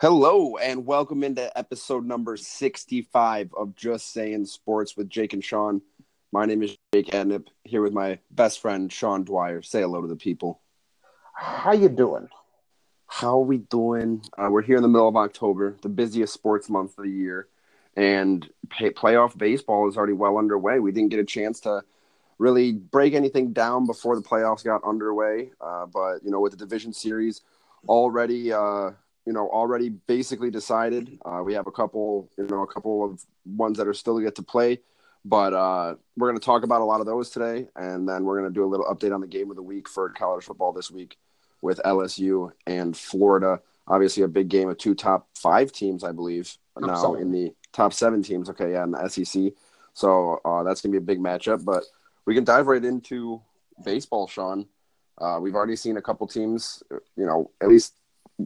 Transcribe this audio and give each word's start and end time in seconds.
Hello 0.00 0.56
and 0.56 0.86
welcome 0.86 1.22
into 1.22 1.58
episode 1.58 2.06
number 2.06 2.34
65 2.34 3.52
of 3.52 3.76
Just 3.76 4.14
Saying 4.14 4.46
Sports 4.46 4.96
with 4.96 5.10
Jake 5.10 5.34
and 5.34 5.44
Sean. 5.44 5.82
My 6.32 6.46
name 6.46 6.62
is 6.62 6.74
Jake 6.94 7.08
Adnip, 7.08 7.48
here 7.64 7.82
with 7.82 7.92
my 7.92 8.18
best 8.30 8.62
friend 8.62 8.90
Sean 8.90 9.24
Dwyer. 9.24 9.60
Say 9.60 9.82
hello 9.82 10.00
to 10.00 10.08
the 10.08 10.16
people. 10.16 10.62
How 11.34 11.72
you 11.72 11.90
doing? 11.90 12.30
How 13.08 13.40
are 13.40 13.44
we 13.44 13.58
doing? 13.58 14.22
Uh, 14.38 14.48
we're 14.50 14.62
here 14.62 14.76
in 14.76 14.82
the 14.82 14.88
middle 14.88 15.06
of 15.06 15.16
October, 15.16 15.76
the 15.82 15.90
busiest 15.90 16.32
sports 16.32 16.70
month 16.70 16.96
of 16.96 17.04
the 17.04 17.10
year, 17.10 17.48
and 17.94 18.48
pay- 18.70 18.92
playoff 18.92 19.36
baseball 19.36 19.86
is 19.86 19.98
already 19.98 20.14
well 20.14 20.38
underway. 20.38 20.78
We 20.78 20.92
didn't 20.92 21.10
get 21.10 21.20
a 21.20 21.26
chance 21.26 21.60
to 21.60 21.82
really 22.38 22.72
break 22.72 23.12
anything 23.12 23.52
down 23.52 23.84
before 23.84 24.16
the 24.16 24.22
playoffs 24.22 24.64
got 24.64 24.82
underway, 24.82 25.50
uh, 25.60 25.84
but 25.84 26.24
you 26.24 26.30
know, 26.30 26.40
with 26.40 26.52
the 26.52 26.58
division 26.58 26.94
series 26.94 27.42
already. 27.86 28.50
Uh, 28.50 28.92
you 29.26 29.32
know 29.32 29.48
already 29.48 29.88
basically 29.88 30.50
decided. 30.50 31.18
Uh, 31.24 31.42
we 31.44 31.54
have 31.54 31.66
a 31.66 31.72
couple, 31.72 32.30
you 32.36 32.46
know, 32.46 32.62
a 32.62 32.66
couple 32.66 33.04
of 33.04 33.24
ones 33.44 33.78
that 33.78 33.86
are 33.86 33.94
still 33.94 34.18
get 34.18 34.34
to 34.36 34.42
play, 34.42 34.80
but 35.24 35.52
uh, 35.52 35.94
we're 36.16 36.28
going 36.28 36.38
to 36.38 36.44
talk 36.44 36.62
about 36.62 36.80
a 36.80 36.84
lot 36.84 37.00
of 37.00 37.06
those 37.06 37.30
today, 37.30 37.68
and 37.76 38.08
then 38.08 38.24
we're 38.24 38.38
going 38.38 38.50
to 38.50 38.54
do 38.54 38.64
a 38.64 38.66
little 38.66 38.86
update 38.86 39.14
on 39.14 39.20
the 39.20 39.26
game 39.26 39.50
of 39.50 39.56
the 39.56 39.62
week 39.62 39.88
for 39.88 40.08
college 40.10 40.44
football 40.44 40.72
this 40.72 40.90
week 40.90 41.18
with 41.62 41.80
LSU 41.84 42.50
and 42.66 42.96
Florida. 42.96 43.60
Obviously, 43.86 44.22
a 44.22 44.28
big 44.28 44.48
game 44.48 44.68
of 44.68 44.78
two 44.78 44.94
top 44.94 45.28
five 45.34 45.72
teams, 45.72 46.04
I 46.04 46.12
believe, 46.12 46.56
top 46.78 46.88
now 46.88 47.02
seven. 47.02 47.20
in 47.20 47.32
the 47.32 47.54
top 47.72 47.92
seven 47.92 48.22
teams. 48.22 48.48
Okay, 48.50 48.72
yeah, 48.72 48.84
in 48.84 48.92
the 48.92 49.08
SEC. 49.08 49.52
So 49.92 50.40
uh, 50.44 50.62
that's 50.62 50.80
going 50.80 50.92
to 50.92 51.00
be 51.00 51.02
a 51.02 51.06
big 51.06 51.18
matchup, 51.18 51.64
but 51.64 51.84
we 52.24 52.34
can 52.34 52.44
dive 52.44 52.68
right 52.68 52.84
into 52.84 53.42
baseball, 53.84 54.26
Sean. 54.26 54.66
Uh, 55.18 55.38
we've 55.40 55.54
already 55.54 55.76
seen 55.76 55.96
a 55.96 56.02
couple 56.02 56.26
teams, 56.26 56.82
you 57.16 57.26
know, 57.26 57.50
at 57.60 57.68
least 57.68 57.94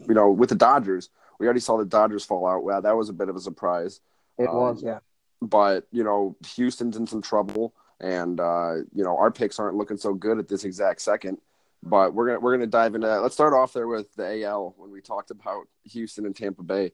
you 0.09 0.15
know, 0.15 0.31
with 0.31 0.49
the 0.49 0.55
Dodgers, 0.55 1.11
we 1.39 1.47
already 1.47 1.61
saw 1.61 1.77
the 1.77 1.85
Dodgers 1.85 2.25
fall 2.25 2.47
out. 2.47 2.65
Wow, 2.65 2.81
that 2.81 2.97
was 2.97 3.09
a 3.09 3.13
bit 3.13 3.29
of 3.29 3.37
a 3.37 3.41
surprise. 3.41 4.01
It 4.39 4.49
um, 4.49 4.57
was, 4.57 4.83
yeah. 4.83 4.99
But 5.41 5.87
you 5.91 6.05
know, 6.05 6.37
Houston's 6.55 6.97
in 6.97 7.07
some 7.07 7.23
trouble, 7.23 7.75
and 8.01 8.41
uh, 8.41 8.77
you 8.95 9.05
know, 9.05 9.17
our 9.17 9.31
picks 9.31 9.59
aren't 9.59 9.77
looking 9.77 9.97
so 9.97 10.15
good 10.15 10.39
at 10.39 10.49
this 10.49 10.65
exact 10.65 11.03
second. 11.03 11.39
But 11.83 12.15
we're 12.15 12.29
gonna 12.29 12.41
we're 12.41 12.53
gonna 12.57 12.67
dive 12.67 12.95
into 12.95 13.07
that. 13.07 13.23
Let's 13.23 13.35
start 13.35 13.53
off 13.53 13.73
there 13.73 13.89
with 13.89 14.13
the 14.15 14.45
AL 14.45 14.75
when 14.79 14.91
we 14.91 15.01
talked 15.01 15.31
about 15.31 15.69
Houston 15.85 16.25
and 16.25 16.35
Tampa 16.35 16.63
Bay. 16.63 16.93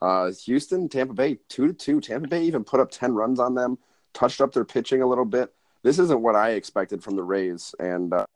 Uh, 0.00 0.30
Houston, 0.44 0.88
Tampa 0.88 1.12
Bay, 1.12 1.38
two 1.48 1.66
to 1.66 1.72
two. 1.72 2.00
Tampa 2.00 2.28
Bay 2.28 2.44
even 2.44 2.62
put 2.62 2.78
up 2.78 2.90
ten 2.90 3.14
runs 3.14 3.40
on 3.40 3.54
them, 3.54 3.78
touched 4.12 4.40
up 4.40 4.52
their 4.52 4.64
pitching 4.64 5.02
a 5.02 5.06
little 5.06 5.24
bit. 5.24 5.52
This 5.82 5.98
isn't 5.98 6.20
what 6.20 6.36
I 6.36 6.50
expected 6.50 7.02
from 7.02 7.16
the 7.16 7.22
Rays, 7.22 7.74
and 7.80 8.12
uh, 8.12 8.26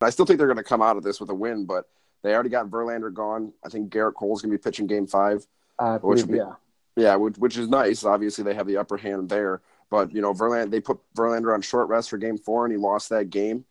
I 0.00 0.10
still 0.10 0.26
think 0.26 0.38
they're 0.38 0.46
going 0.46 0.56
to 0.56 0.62
come 0.62 0.82
out 0.82 0.96
of 0.96 1.02
this 1.02 1.20
with 1.20 1.30
a 1.30 1.34
win. 1.34 1.64
But 1.64 1.86
they 2.22 2.34
already 2.34 2.50
got 2.50 2.68
Verlander 2.68 3.12
gone. 3.12 3.52
I 3.64 3.68
think 3.68 3.92
Gerrit 3.92 4.14
Cole's 4.14 4.42
going 4.42 4.50
to 4.50 4.58
be 4.58 4.62
pitching 4.62 4.86
Game 4.86 5.06
Five, 5.06 5.46
uh, 5.78 5.98
which 5.98 6.26
be, 6.26 6.38
yeah, 6.38 6.54
yeah, 6.96 7.14
which, 7.16 7.36
which 7.38 7.56
is 7.56 7.68
nice. 7.68 8.04
Obviously, 8.04 8.44
they 8.44 8.54
have 8.54 8.66
the 8.66 8.76
upper 8.76 8.96
hand 8.96 9.28
there. 9.28 9.60
But 9.90 10.12
you 10.14 10.20
know, 10.20 10.34
Verlander 10.34 10.70
they 10.70 10.80
put 10.80 10.98
Verlander 11.16 11.54
on 11.54 11.62
short 11.62 11.88
rest 11.88 12.10
for 12.10 12.18
Game 12.18 12.38
Four, 12.38 12.64
and 12.64 12.72
he 12.72 12.78
lost 12.78 13.08
that 13.10 13.30
game. 13.30 13.64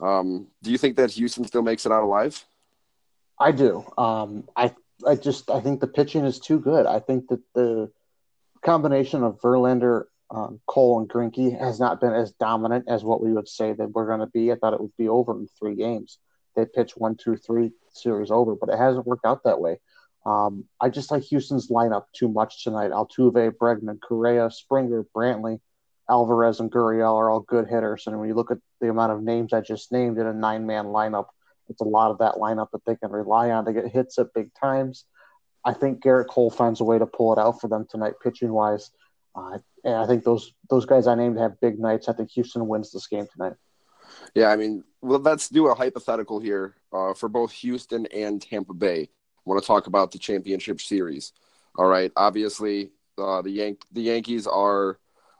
Um, 0.00 0.48
do 0.62 0.70
you 0.70 0.78
think 0.78 0.96
that 0.96 1.12
Houston 1.12 1.44
still 1.44 1.62
makes 1.62 1.86
it 1.86 1.92
out 1.92 2.02
alive? 2.02 2.44
I 3.38 3.52
do. 3.52 3.84
Um, 3.96 4.48
I 4.56 4.74
I 5.06 5.16
just 5.16 5.50
I 5.50 5.60
think 5.60 5.80
the 5.80 5.86
pitching 5.86 6.24
is 6.24 6.38
too 6.38 6.58
good. 6.58 6.86
I 6.86 7.00
think 7.00 7.28
that 7.28 7.40
the 7.54 7.90
combination 8.62 9.22
of 9.22 9.40
Verlander, 9.40 10.04
um, 10.30 10.60
Cole, 10.66 11.00
and 11.00 11.08
Greinke 11.08 11.58
has 11.58 11.80
not 11.80 12.00
been 12.00 12.12
as 12.12 12.32
dominant 12.32 12.86
as 12.88 13.04
what 13.04 13.22
we 13.22 13.32
would 13.32 13.48
say 13.48 13.72
that 13.72 13.90
we're 13.90 14.06
going 14.06 14.20
to 14.20 14.26
be. 14.26 14.52
I 14.52 14.56
thought 14.56 14.74
it 14.74 14.80
would 14.80 14.96
be 14.96 15.08
over 15.08 15.32
in 15.32 15.48
three 15.58 15.74
games. 15.74 16.18
They 16.54 16.66
pitch 16.66 16.96
one, 16.96 17.16
two, 17.16 17.36
three 17.36 17.72
series 17.92 18.30
over, 18.30 18.54
but 18.54 18.68
it 18.68 18.78
hasn't 18.78 19.06
worked 19.06 19.24
out 19.24 19.44
that 19.44 19.60
way. 19.60 19.78
Um, 20.24 20.64
I 20.80 20.88
just 20.88 21.10
like 21.10 21.24
Houston's 21.24 21.68
lineup 21.68 22.04
too 22.12 22.28
much 22.28 22.62
tonight. 22.62 22.90
Altuve, 22.90 23.52
Bregman, 23.52 24.00
Correa, 24.00 24.50
Springer, 24.50 25.04
Brantley, 25.14 25.60
Alvarez, 26.08 26.60
and 26.60 26.70
Gurriel 26.70 27.16
are 27.16 27.30
all 27.30 27.40
good 27.40 27.68
hitters. 27.68 28.06
And 28.06 28.18
when 28.18 28.28
you 28.28 28.34
look 28.34 28.50
at 28.50 28.58
the 28.80 28.88
amount 28.88 29.12
of 29.12 29.22
names 29.22 29.52
I 29.52 29.60
just 29.60 29.90
named 29.90 30.18
in 30.18 30.26
a 30.26 30.32
nine 30.32 30.66
man 30.66 30.86
lineup, 30.86 31.26
it's 31.68 31.80
a 31.80 31.84
lot 31.84 32.10
of 32.10 32.18
that 32.18 32.34
lineup 32.34 32.68
that 32.72 32.84
they 32.84 32.96
can 32.96 33.10
rely 33.10 33.50
on 33.50 33.64
to 33.64 33.72
get 33.72 33.88
hits 33.88 34.18
at 34.18 34.34
big 34.34 34.50
times. 34.54 35.04
I 35.64 35.72
think 35.72 36.02
Gerrit 36.02 36.28
Cole 36.28 36.50
finds 36.50 36.80
a 36.80 36.84
way 36.84 36.98
to 36.98 37.06
pull 37.06 37.32
it 37.32 37.38
out 37.38 37.60
for 37.60 37.68
them 37.68 37.86
tonight, 37.88 38.14
pitching 38.22 38.52
wise. 38.52 38.90
Uh, 39.34 39.58
and 39.84 39.94
I 39.94 40.06
think 40.06 40.24
those 40.24 40.52
those 40.68 40.86
guys 40.86 41.06
I 41.06 41.14
named 41.14 41.38
have 41.38 41.60
big 41.60 41.78
nights. 41.78 42.08
I 42.08 42.12
think 42.12 42.30
Houston 42.32 42.68
wins 42.68 42.92
this 42.92 43.06
game 43.06 43.26
tonight. 43.32 43.54
Yeah, 44.34 44.48
I 44.48 44.56
mean, 44.56 44.84
well, 45.00 45.18
let's 45.18 45.48
do 45.48 45.66
a 45.68 45.74
hypothetical 45.74 46.40
here 46.40 46.74
uh, 46.92 47.14
for 47.14 47.28
both 47.28 47.52
Houston 47.52 48.06
and 48.06 48.40
Tampa 48.40 48.72
Bay. 48.74 49.02
I 49.02 49.08
want 49.44 49.62
to 49.62 49.66
talk 49.66 49.86
about 49.86 50.12
the 50.12 50.18
championship 50.18 50.80
series. 50.80 51.32
All 51.76 51.86
right, 51.86 52.12
obviously, 52.16 52.90
uh, 53.18 53.42
the 53.42 53.50
Yank 53.50 53.82
the 53.92 54.02
Yankees 54.02 54.46
are 54.46 54.98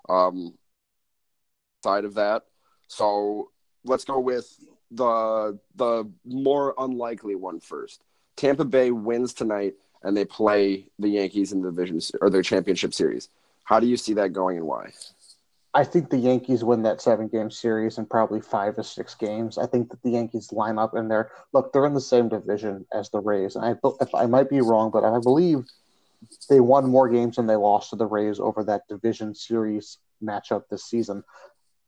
um, 0.09 0.55
side 1.85 2.05
of 2.05 2.15
that. 2.15 2.45
So 2.89 3.51
let's 3.85 4.05
go 4.05 4.19
with 4.19 4.59
the 4.91 5.59
the 5.77 6.11
more 6.25 6.75
unlikely 6.79 7.35
one 7.35 7.61
first. 7.61 8.03
Tampa 8.37 8.65
Bay 8.65 8.91
wins 8.91 9.33
tonight, 9.33 9.75
and 10.03 10.17
they 10.17 10.25
play 10.25 10.87
the 10.99 11.09
Yankees 11.09 11.53
in 11.53 11.63
the 11.63 11.71
division 11.71 12.01
or 12.21 12.31
their 12.31 12.43
championship 12.43 12.95
series. 12.95 13.29
How 13.65 13.81
do 13.81 13.87
you 13.87 13.97
see 13.97 14.15
that 14.15 14.33
going, 14.33 14.57
and 14.59 14.67
why? 14.67 14.93
I 15.75 15.85
think 15.85 16.11
the 16.11 16.19
Yankees 16.19 16.63
win 16.63 16.83
that 16.83 17.01
seven 17.01 17.29
game 17.29 17.51
series 17.51 17.97
in 17.97 18.05
probably 18.05 18.41
five 18.43 18.79
or 18.79 18.83
six 18.83 19.15
games. 19.15 19.57
I 19.57 19.67
think 19.67 19.89
that 19.91 20.03
the 20.03 20.11
Yankees 20.11 20.53
line 20.53 20.79
up 20.79 20.95
in 20.95 21.09
there. 21.09 21.31
Look, 21.53 21.73
they're 21.73 21.87
in 21.87 21.95
the 21.95 22.01
same 22.01 22.29
division 22.29 22.85
as 22.93 23.09
the 23.11 23.21
Rays, 23.21 23.57
and 23.57 23.65
I 23.65 23.75
I 24.15 24.27
might 24.27 24.51
be 24.51 24.61
wrong, 24.61 24.91
but 24.91 25.05
I 25.05 25.19
believe 25.19 25.65
they 26.49 26.61
won 26.61 26.89
more 26.89 27.09
games 27.09 27.37
than 27.37 27.47
they 27.47 27.57
lost 27.57 27.91
to 27.91 27.97
the 27.97 28.07
Rays 28.07 28.39
over 28.39 28.63
that 28.65 28.87
division 28.89 29.35
series 29.35 29.99
matchup 30.23 30.65
this 30.71 30.85
season. 30.85 31.25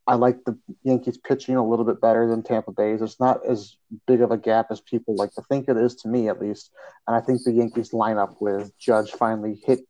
I 0.07 0.17
like 0.17 0.45
the 0.45 0.59
Yankees 0.83 1.17
pitching 1.19 1.57
a 1.57 1.67
little 1.67 1.85
bit 1.85 2.01
better 2.01 2.29
than 2.29 2.43
Tampa 2.43 2.73
Bay's. 2.73 3.01
It's 3.01 3.21
not 3.21 3.45
as 3.47 3.77
big 4.07 4.21
of 4.21 4.31
a 4.31 4.37
gap 4.37 4.67
as 4.71 4.81
people 4.81 5.15
like 5.15 5.33
to 5.33 5.43
think 5.43 5.69
it 5.69 5.79
is, 5.79 5.95
to 5.97 6.09
me 6.09 6.29
at 6.29 6.41
least. 6.41 6.71
And 7.07 7.17
I 7.17 7.21
think 7.21 7.43
the 7.43 7.53
Yankees 7.53 7.95
line 7.95 8.19
up 8.19 8.37
with 8.41 8.77
Judge 8.79 9.13
finally 9.13 9.63
hit, 9.65 9.81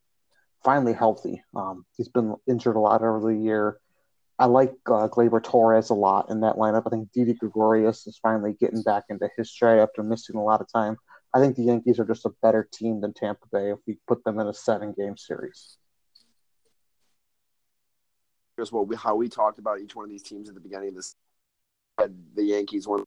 finally 0.63 0.93
healthy. 0.93 1.43
Um, 1.53 1.85
he's 1.97 2.07
been 2.07 2.35
injured 2.47 2.77
a 2.77 2.79
lot 2.79 3.01
over 3.01 3.19
the 3.19 3.37
year. 3.37 3.77
I 4.37 4.45
like 4.45 4.73
uh, 4.87 5.07
Gleyber 5.07 5.41
Torres 5.41 5.89
a 5.89 5.93
lot 5.93 6.29
in 6.29 6.41
that 6.41 6.55
lineup. 6.55 6.83
I 6.85 6.89
think 6.89 7.11
Didi 7.13 7.33
Gregorius 7.33 8.05
is 8.05 8.17
finally 8.17 8.53
getting 8.59 8.83
back 8.83 9.05
into 9.09 9.29
his 9.37 9.49
stride 9.49 9.79
after 9.79 10.03
missing 10.03 10.35
a 10.35 10.43
lot 10.43 10.59
of 10.59 10.71
time. 10.71 10.97
I 11.33 11.39
think 11.39 11.55
the 11.55 11.63
Yankees 11.63 11.99
are 11.99 12.05
just 12.05 12.25
a 12.25 12.31
better 12.41 12.67
team 12.71 12.99
than 12.99 13.13
Tampa 13.13 13.47
Bay 13.51 13.71
if 13.71 13.79
we 13.87 13.97
put 14.07 14.23
them 14.23 14.39
in 14.39 14.47
a 14.47 14.53
seven 14.53 14.93
game 14.97 15.15
series. 15.15 15.77
Just 18.59 18.73
what 18.73 18.87
we, 18.87 18.95
how 18.95 19.15
we 19.15 19.29
talked 19.29 19.59
about 19.59 19.79
each 19.79 19.95
one 19.95 20.05
of 20.05 20.11
these 20.11 20.23
teams 20.23 20.49
at 20.49 20.55
the 20.55 20.61
beginning 20.61 20.89
of 20.89 20.95
this, 20.95 21.15
the 21.97 22.43
Yankees 22.43 22.87
won 22.87 23.03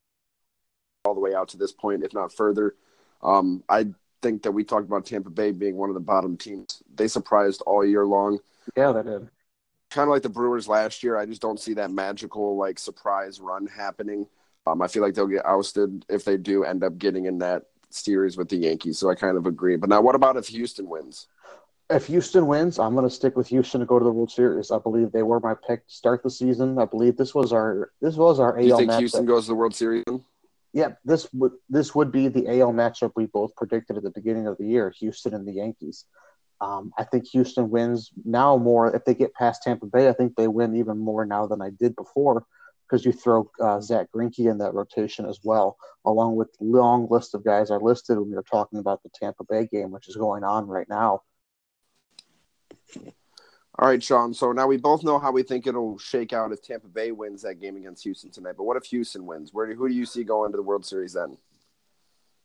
all 1.04 1.14
the 1.14 1.20
way 1.20 1.34
out 1.34 1.48
to 1.48 1.56
this 1.58 1.72
point, 1.72 2.04
if 2.04 2.14
not 2.14 2.32
further. 2.32 2.74
Um, 3.22 3.62
I 3.68 3.88
think 4.22 4.42
that 4.42 4.52
we 4.52 4.64
talked 4.64 4.86
about 4.86 5.06
Tampa 5.06 5.30
Bay 5.30 5.52
being 5.52 5.76
one 5.76 5.90
of 5.90 5.94
the 5.94 6.00
bottom 6.00 6.36
teams. 6.36 6.82
They 6.94 7.08
surprised 7.08 7.62
all 7.66 7.84
year 7.84 8.06
long. 8.06 8.38
Yeah, 8.76 8.92
they 8.92 9.02
did 9.02 9.28
kind 9.90 10.08
of 10.08 10.12
like 10.12 10.22
the 10.22 10.28
Brewers 10.28 10.68
last 10.68 11.02
year. 11.02 11.16
I 11.16 11.26
just 11.26 11.42
don't 11.42 11.60
see 11.60 11.74
that 11.74 11.90
magical 11.90 12.56
like 12.56 12.78
surprise 12.78 13.40
run 13.40 13.66
happening. 13.66 14.26
Um, 14.66 14.82
I 14.82 14.88
feel 14.88 15.02
like 15.02 15.14
they'll 15.14 15.26
get 15.26 15.46
ousted 15.46 16.04
if 16.08 16.24
they 16.24 16.36
do 16.36 16.64
end 16.64 16.84
up 16.84 16.98
getting 16.98 17.24
in 17.26 17.38
that 17.38 17.64
series 17.90 18.36
with 18.36 18.48
the 18.48 18.56
Yankees. 18.56 18.98
So 18.98 19.10
I 19.10 19.14
kind 19.14 19.36
of 19.36 19.46
agree. 19.46 19.76
But 19.76 19.88
now, 19.88 20.00
what 20.00 20.14
about 20.14 20.36
if 20.36 20.48
Houston 20.48 20.88
wins? 20.88 21.26
If 21.90 22.06
Houston 22.06 22.46
wins, 22.46 22.78
I'm 22.78 22.94
going 22.94 23.08
to 23.08 23.14
stick 23.14 23.34
with 23.34 23.48
Houston 23.48 23.80
to 23.80 23.86
go 23.86 23.98
to 23.98 24.04
the 24.04 24.10
World 24.10 24.30
Series. 24.30 24.70
I 24.70 24.78
believe 24.78 25.10
they 25.10 25.22
were 25.22 25.40
my 25.40 25.54
pick 25.66 25.86
to 25.86 25.94
start 25.94 26.22
the 26.22 26.30
season. 26.30 26.78
I 26.78 26.84
believe 26.84 27.16
this 27.16 27.34
was 27.34 27.52
our 27.52 27.92
this 28.02 28.16
was 28.16 28.40
our 28.40 28.58
do 28.58 28.66
you 28.66 28.72
AL 28.72 28.78
think 28.78 28.92
Houston 28.92 29.24
goes 29.24 29.44
to 29.44 29.52
the 29.52 29.54
World 29.54 29.74
Series? 29.74 30.04
Yeah, 30.74 30.92
this 31.06 31.32
would 31.32 31.52
this 31.70 31.94
would 31.94 32.12
be 32.12 32.28
the 32.28 32.60
AL 32.60 32.74
matchup 32.74 33.12
we 33.16 33.24
both 33.24 33.56
predicted 33.56 33.96
at 33.96 34.02
the 34.02 34.10
beginning 34.10 34.46
of 34.46 34.58
the 34.58 34.66
year: 34.66 34.92
Houston 34.98 35.32
and 35.32 35.48
the 35.48 35.52
Yankees. 35.52 36.04
Um, 36.60 36.92
I 36.98 37.04
think 37.04 37.28
Houston 37.28 37.70
wins 37.70 38.10
now 38.24 38.56
more. 38.56 38.94
If 38.94 39.04
they 39.04 39.14
get 39.14 39.34
past 39.34 39.62
Tampa 39.62 39.86
Bay, 39.86 40.08
I 40.08 40.12
think 40.12 40.34
they 40.34 40.48
win 40.48 40.76
even 40.76 40.98
more 40.98 41.24
now 41.24 41.46
than 41.46 41.62
I 41.62 41.70
did 41.70 41.94
before 41.94 42.44
because 42.88 43.04
you 43.04 43.12
throw 43.12 43.50
uh, 43.60 43.80
Zach 43.80 44.08
Greinke 44.14 44.50
in 44.50 44.58
that 44.58 44.74
rotation 44.74 45.26
as 45.26 45.40
well, 45.44 45.76
along 46.04 46.36
with 46.36 46.48
long 46.60 47.06
list 47.10 47.34
of 47.34 47.44
guys 47.44 47.70
I 47.70 47.76
listed 47.76 48.18
when 48.18 48.30
we 48.30 48.34
were 48.34 48.42
talking 48.42 48.78
about 48.78 49.02
the 49.02 49.10
Tampa 49.14 49.44
Bay 49.44 49.66
game, 49.66 49.90
which 49.90 50.08
is 50.08 50.16
going 50.16 50.42
on 50.42 50.66
right 50.66 50.88
now. 50.88 51.22
All 53.80 53.86
right, 53.86 54.02
Sean. 54.02 54.34
So 54.34 54.50
now 54.50 54.66
we 54.66 54.76
both 54.76 55.04
know 55.04 55.20
how 55.20 55.30
we 55.30 55.44
think 55.44 55.66
it'll 55.66 55.98
shake 55.98 56.32
out 56.32 56.50
if 56.50 56.62
Tampa 56.62 56.88
Bay 56.88 57.12
wins 57.12 57.42
that 57.42 57.60
game 57.60 57.76
against 57.76 58.02
Houston 58.02 58.30
tonight. 58.30 58.54
But 58.56 58.64
what 58.64 58.76
if 58.76 58.84
Houston 58.86 59.24
wins? 59.24 59.54
Where 59.54 59.66
do, 59.66 59.74
who 59.74 59.88
do 59.88 59.94
you 59.94 60.06
see 60.06 60.24
going 60.24 60.50
to 60.50 60.56
the 60.56 60.62
World 60.62 60.84
Series 60.84 61.12
then? 61.12 61.36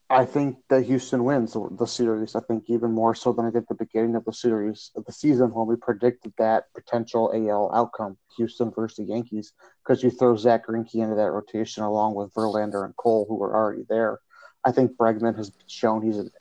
I 0.10 0.26
think 0.26 0.58
that 0.70 0.86
Houston 0.86 1.24
wins 1.24 1.54
the 1.54 1.86
series. 1.86 2.36
I 2.36 2.42
think 2.42 2.66
even 2.68 2.92
more 2.92 3.16
so 3.16 3.34
than 3.34 3.46
I 3.46 3.52
did 3.52 3.66
the 3.68 3.76
beginning 3.76 4.16
of 4.16 4.26
the 4.26 4.34
series 4.34 4.92
of 4.96 5.06
the 5.06 5.12
season 5.12 5.54
when 5.54 5.66
we 5.66 5.76
predicted 5.76 6.34
that 6.38 6.66
potential 6.76 7.32
AL 7.34 7.72
outcome, 7.74 8.18
Houston 8.38 8.72
versus 8.72 8.98
the 8.98 9.06
Yankees, 9.06 9.54
because 9.84 10.04
you 10.04 10.12
throw 10.12 10.36
Zach 10.36 10.68
Greinke 10.68 10.96
into 10.96 11.16
that 11.16 11.32
rotation 11.32 11.84
along 11.84 12.16
with 12.16 12.34
Verlander 12.34 12.86
and 12.86 12.96
Cole, 12.96 13.26
who 13.28 13.42
are 13.42 13.56
already 13.56 13.86
there. 13.90 14.20
I 14.64 14.72
think 14.72 14.98
Bregman 14.98 15.36
has 15.38 15.52
shown 15.68 16.02
he's 16.02 16.18
an 16.18 16.32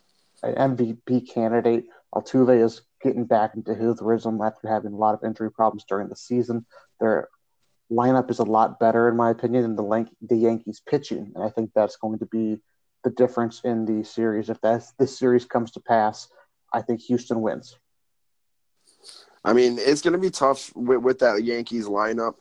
MVP 0.42 1.32
candidate. 1.32 1.86
Altuve 2.14 2.62
is 2.62 2.82
getting 3.02 3.24
back 3.24 3.54
into 3.54 3.74
his 3.74 4.00
rhythm 4.00 4.40
after 4.42 4.68
having 4.68 4.92
a 4.92 4.96
lot 4.96 5.14
of 5.14 5.24
injury 5.24 5.50
problems 5.50 5.84
during 5.88 6.08
the 6.08 6.16
season. 6.16 6.66
Their 7.00 7.28
lineup 7.90 8.30
is 8.30 8.38
a 8.38 8.44
lot 8.44 8.78
better, 8.78 9.08
in 9.08 9.16
my 9.16 9.30
opinion, 9.30 9.62
than 9.62 9.76
the, 9.76 10.06
the 10.22 10.36
Yankees 10.36 10.82
pitching, 10.84 11.32
and 11.34 11.44
I 11.44 11.48
think 11.48 11.70
that's 11.74 11.96
going 11.96 12.18
to 12.18 12.26
be 12.26 12.60
the 13.04 13.10
difference 13.10 13.60
in 13.64 13.84
the 13.84 14.04
series. 14.04 14.48
If 14.48 14.60
that 14.60 14.84
this 14.98 15.18
series 15.18 15.44
comes 15.44 15.70
to 15.72 15.80
pass, 15.80 16.28
I 16.72 16.82
think 16.82 17.00
Houston 17.02 17.40
wins. 17.40 17.76
I 19.44 19.52
mean, 19.52 19.78
it's 19.80 20.02
going 20.02 20.12
to 20.12 20.18
be 20.18 20.30
tough 20.30 20.74
with, 20.76 21.00
with 21.00 21.18
that 21.18 21.42
Yankees 21.42 21.86
lineup. 21.86 22.34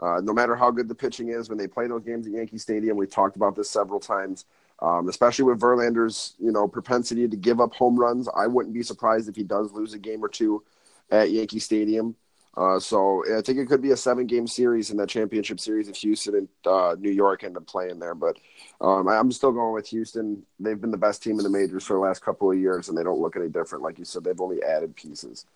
Uh, 0.00 0.20
no 0.22 0.32
matter 0.32 0.56
how 0.56 0.70
good 0.70 0.88
the 0.88 0.94
pitching 0.94 1.28
is, 1.28 1.48
when 1.48 1.56
they 1.56 1.68
play 1.68 1.86
those 1.86 2.04
games 2.04 2.26
at 2.26 2.32
Yankee 2.32 2.58
Stadium, 2.58 2.96
we 2.96 3.06
talked 3.06 3.36
about 3.36 3.56
this 3.56 3.70
several 3.70 4.00
times. 4.00 4.44
Um, 4.82 5.08
especially 5.08 5.44
with 5.44 5.60
Verlander's, 5.60 6.34
you 6.38 6.50
know, 6.50 6.66
propensity 6.66 7.28
to 7.28 7.36
give 7.36 7.60
up 7.60 7.72
home 7.74 7.98
runs, 7.98 8.28
I 8.36 8.48
wouldn't 8.48 8.74
be 8.74 8.82
surprised 8.82 9.28
if 9.28 9.36
he 9.36 9.44
does 9.44 9.72
lose 9.72 9.94
a 9.94 9.98
game 9.98 10.22
or 10.22 10.28
two 10.28 10.64
at 11.10 11.30
Yankee 11.30 11.60
Stadium. 11.60 12.16
Uh, 12.56 12.78
so 12.78 13.24
I 13.36 13.40
think 13.40 13.58
it 13.58 13.66
could 13.66 13.82
be 13.82 13.90
a 13.90 13.96
seven-game 13.96 14.46
series 14.46 14.90
in 14.90 14.96
that 14.98 15.08
championship 15.08 15.58
series 15.58 15.88
if 15.88 15.96
Houston 15.96 16.36
and 16.36 16.48
uh, 16.66 16.94
New 16.98 17.10
York 17.10 17.42
end 17.42 17.56
up 17.56 17.66
playing 17.66 17.98
there. 17.98 18.14
But 18.14 18.38
um, 18.80 19.08
I'm 19.08 19.32
still 19.32 19.50
going 19.50 19.72
with 19.72 19.88
Houston. 19.88 20.42
They've 20.60 20.80
been 20.80 20.92
the 20.92 20.96
best 20.96 21.22
team 21.22 21.38
in 21.38 21.44
the 21.44 21.50
majors 21.50 21.84
for 21.84 21.94
the 21.94 22.00
last 22.00 22.22
couple 22.22 22.50
of 22.50 22.58
years, 22.58 22.88
and 22.88 22.96
they 22.96 23.02
don't 23.02 23.20
look 23.20 23.36
any 23.36 23.48
different. 23.48 23.82
Like 23.82 23.98
you 23.98 24.04
said, 24.04 24.22
they've 24.22 24.40
only 24.40 24.62
added 24.62 24.94
pieces. 24.94 25.46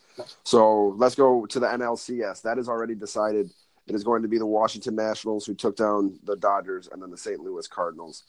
So 0.43 0.95
let's 0.97 1.15
go 1.15 1.47
to 1.47 1.61
the 1.61 1.67
NLCS. 1.67 2.43
That 2.43 2.59
is 2.59 2.69
already 2.69 2.97
decided. 2.97 3.49
It 3.87 3.95
is 3.95 4.03
going 4.03 4.23
to 4.23 4.29
be 4.29 4.39
the 4.39 4.47
Washington 4.47 4.97
Nationals 4.97 5.47
who 5.47 5.55
took 5.55 5.77
down 5.77 6.19
the 6.25 6.37
Dodgers, 6.37 6.89
and 6.91 7.01
then 7.01 7.11
the 7.11 7.17
St. 7.17 7.41
Louis 7.41 7.67
Cardinals. 7.69 8.25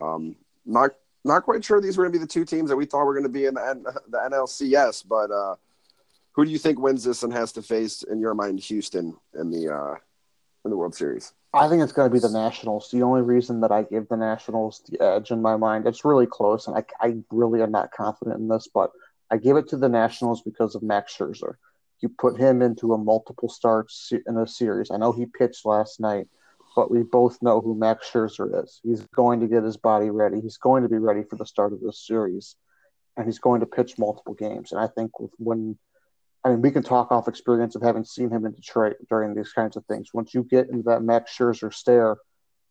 Um, 0.00 0.36
not 0.66 0.90
not 1.24 1.44
quite 1.44 1.64
sure 1.64 1.80
these 1.80 1.96
were 1.96 2.04
going 2.04 2.12
to 2.12 2.18
be 2.18 2.22
the 2.22 2.30
two 2.30 2.44
teams 2.44 2.68
that 2.68 2.76
we 2.76 2.84
thought 2.84 3.04
were 3.04 3.14
going 3.14 3.24
to 3.24 3.30
be 3.30 3.46
in 3.46 3.54
the, 3.54 4.00
the 4.10 4.18
NLCS, 4.18 5.08
but. 5.08 5.30
Uh, 5.30 5.56
who 6.32 6.44
do 6.44 6.50
you 6.50 6.58
think 6.58 6.78
wins 6.78 7.04
this 7.04 7.22
and 7.22 7.32
has 7.32 7.52
to 7.52 7.62
face, 7.62 8.02
in 8.02 8.20
your 8.20 8.34
mind, 8.34 8.60
Houston 8.60 9.16
in 9.34 9.50
the 9.50 9.72
uh, 9.72 9.94
in 10.64 10.70
the 10.70 10.76
World 10.76 10.94
Series? 10.94 11.32
I 11.52 11.68
think 11.68 11.82
it's 11.82 11.92
going 11.92 12.08
to 12.08 12.14
be 12.14 12.20
the 12.20 12.30
Nationals. 12.30 12.90
The 12.92 13.02
only 13.02 13.22
reason 13.22 13.60
that 13.62 13.72
I 13.72 13.82
give 13.82 14.08
the 14.08 14.16
Nationals 14.16 14.82
the 14.88 15.02
edge 15.02 15.32
in 15.32 15.42
my 15.42 15.56
mind, 15.56 15.86
it's 15.86 16.04
really 16.04 16.26
close, 16.26 16.68
and 16.68 16.76
I, 16.76 16.84
I 17.00 17.16
really 17.30 17.60
am 17.62 17.72
not 17.72 17.90
confident 17.90 18.38
in 18.38 18.46
this, 18.46 18.68
but 18.72 18.92
I 19.30 19.36
give 19.36 19.56
it 19.56 19.68
to 19.68 19.76
the 19.76 19.88
Nationals 19.88 20.42
because 20.42 20.74
of 20.74 20.82
Max 20.82 21.16
Scherzer. 21.16 21.54
You 22.00 22.08
put 22.08 22.38
him 22.38 22.62
into 22.62 22.94
a 22.94 22.98
multiple 22.98 23.48
starts 23.48 24.12
in 24.26 24.36
a 24.36 24.46
series. 24.46 24.90
I 24.90 24.96
know 24.96 25.12
he 25.12 25.26
pitched 25.26 25.66
last 25.66 26.00
night, 26.00 26.28
but 26.76 26.90
we 26.90 27.02
both 27.02 27.42
know 27.42 27.60
who 27.60 27.74
Max 27.74 28.08
Scherzer 28.08 28.62
is. 28.62 28.80
He's 28.82 29.02
going 29.14 29.40
to 29.40 29.48
get 29.48 29.64
his 29.64 29.76
body 29.76 30.10
ready. 30.10 30.40
He's 30.40 30.56
going 30.56 30.84
to 30.84 30.88
be 30.88 30.98
ready 30.98 31.24
for 31.24 31.36
the 31.36 31.44
start 31.44 31.72
of 31.72 31.80
this 31.80 32.06
series, 32.06 32.54
and 33.16 33.26
he's 33.26 33.40
going 33.40 33.60
to 33.60 33.66
pitch 33.66 33.98
multiple 33.98 34.34
games. 34.34 34.70
And 34.72 34.80
I 34.80 34.86
think 34.86 35.18
with 35.18 35.32
when 35.38 35.76
I 36.44 36.50
mean, 36.50 36.62
we 36.62 36.70
can 36.70 36.82
talk 36.82 37.12
off 37.12 37.28
experience 37.28 37.76
of 37.76 37.82
having 37.82 38.04
seen 38.04 38.30
him 38.30 38.46
in 38.46 38.52
Detroit 38.52 38.96
during 39.08 39.34
these 39.34 39.52
kinds 39.52 39.76
of 39.76 39.84
things. 39.86 40.14
Once 40.14 40.32
you 40.32 40.42
get 40.42 40.70
into 40.70 40.84
that 40.84 41.02
Max 41.02 41.36
Scherzer 41.36 41.72
stare, 41.72 42.16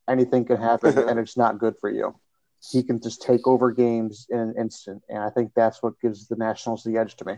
anything 0.09 0.45
can 0.45 0.57
happen, 0.57 0.97
and 1.09 1.19
it's 1.19 1.37
not 1.37 1.59
good 1.59 1.75
for 1.79 1.89
you. 1.89 2.15
He 2.71 2.83
can 2.83 2.99
just 2.99 3.21
take 3.21 3.47
over 3.47 3.71
games 3.71 4.27
in 4.29 4.39
an 4.39 4.55
instant, 4.57 5.03
and 5.07 5.19
I 5.19 5.29
think 5.29 5.51
that's 5.55 5.83
what 5.83 5.99
gives 6.01 6.27
the 6.27 6.35
Nationals 6.35 6.83
the 6.83 6.97
edge 6.97 7.15
to 7.17 7.25
me. 7.25 7.35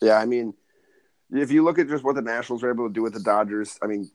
Yeah, 0.00 0.18
I 0.18 0.26
mean, 0.26 0.54
if 1.32 1.50
you 1.50 1.64
look 1.64 1.78
at 1.78 1.88
just 1.88 2.04
what 2.04 2.14
the 2.14 2.22
Nationals 2.22 2.62
were 2.62 2.70
able 2.70 2.86
to 2.86 2.92
do 2.92 3.02
with 3.02 3.14
the 3.14 3.20
Dodgers, 3.20 3.78
I 3.82 3.86
mean, 3.86 4.10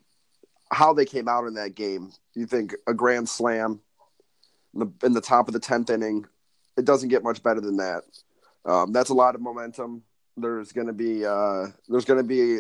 how 0.72 0.94
they 0.94 1.06
came 1.06 1.28
out 1.28 1.48
in 1.48 1.56
that 1.56 1.76
game, 1.76 2.12
you 2.36 2.46
think 2.46 2.76
a 2.88 2.94
grand 2.94 3.28
slam 3.28 3.82
in 4.76 4.80
the, 4.80 5.08
in 5.08 5.14
the 5.14 5.22
top 5.22 5.48
of 5.48 5.54
the 5.54 5.60
tenth 5.60 5.90
inning, 5.90 6.26
it 6.78 6.86
doesn't 6.86 7.10
get 7.10 7.24
much 7.24 7.42
better 7.42 7.60
than 7.60 7.78
that. 7.78 8.04
Um, 8.66 8.92
that's 8.92 9.10
a 9.10 9.16
lot 9.16 9.36
of 9.36 9.42
momentum 9.42 10.04
there's 10.42 10.72
going 10.72 10.88
to 10.88 10.94
be 10.94 11.26
uh, 11.26 11.68
there's 11.88 12.06
going 12.06 12.20
to 12.20 12.24
be 12.24 12.60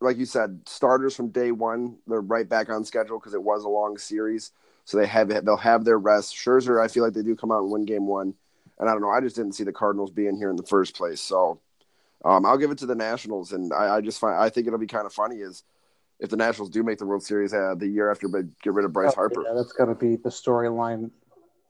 like 0.00 0.16
you 0.16 0.26
said 0.26 0.60
starters 0.66 1.14
from 1.14 1.28
day 1.28 1.52
one. 1.52 1.98
They're 2.06 2.20
right 2.20 2.48
back 2.48 2.70
on 2.70 2.84
schedule 2.84 3.18
because 3.18 3.34
it 3.34 3.42
was 3.42 3.64
a 3.64 3.68
long 3.68 3.98
series, 3.98 4.52
so 4.84 4.96
they 4.96 5.06
have 5.06 5.28
they'll 5.44 5.56
have 5.56 5.84
their 5.84 5.98
rest. 5.98 6.34
Scherzer, 6.34 6.82
I 6.82 6.88
feel 6.88 7.04
like 7.04 7.14
they 7.14 7.22
do 7.22 7.36
come 7.36 7.52
out 7.52 7.62
and 7.62 7.70
win 7.70 7.84
game 7.84 8.06
one, 8.06 8.34
and 8.78 8.88
I 8.88 8.92
don't 8.92 9.02
know. 9.02 9.10
I 9.10 9.20
just 9.20 9.36
didn't 9.36 9.52
see 9.52 9.64
the 9.64 9.72
Cardinals 9.72 10.10
being 10.10 10.36
here 10.36 10.50
in 10.50 10.56
the 10.56 10.66
first 10.66 10.96
place, 10.96 11.20
so 11.20 11.60
um, 12.24 12.44
I'll 12.46 12.58
give 12.58 12.70
it 12.70 12.78
to 12.78 12.86
the 12.86 12.94
Nationals, 12.94 13.52
and 13.52 13.72
I, 13.72 13.96
I, 13.96 14.00
just 14.00 14.20
find 14.20 14.36
I 14.36 14.48
think 14.48 14.66
it'll 14.66 14.78
be 14.78 14.86
kind 14.86 15.06
of 15.06 15.12
funny 15.12 15.36
is 15.36 15.62
if 16.20 16.30
the 16.30 16.36
Nationals 16.36 16.70
do 16.70 16.82
make 16.82 16.98
the 16.98 17.06
World 17.06 17.22
Series 17.22 17.54
uh, 17.54 17.74
the 17.76 17.86
year 17.86 18.10
after 18.10 18.28
but 18.28 18.44
get 18.60 18.72
rid 18.72 18.84
of 18.84 18.92
Bryce 18.92 19.12
oh, 19.12 19.16
Harper. 19.16 19.44
Yeah, 19.46 19.54
that's 19.54 19.72
going 19.72 19.88
to 19.88 19.94
be 19.94 20.16
the 20.16 20.30
storyline 20.30 21.10